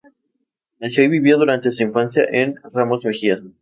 [0.79, 3.39] Nació y vivió durante su infancia en Ramos Mejía.